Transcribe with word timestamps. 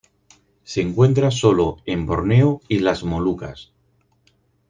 Se 0.63 0.81
encuentra 0.81 1.29
sólo 1.29 1.77
en 1.85 2.07
Borneo 2.07 2.59
y 2.67 2.79
las 2.79 3.03
Molucas. 3.03 3.71